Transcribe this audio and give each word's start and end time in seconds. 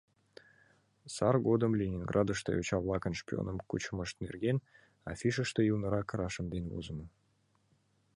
«Сар 1.15 1.35
годым 1.47 1.71
Ленинградыште 1.79 2.49
йоча-влакын 2.53 3.13
шпионым 3.19 3.57
кучымышт 3.69 4.15
нерген»,— 4.23 4.57
афишыште 5.11 5.61
ӱлнырак 5.71 6.09
рашемден 6.19 6.63
возымо. 6.71 7.05